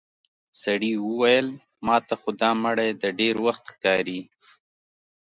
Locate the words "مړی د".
2.63-3.03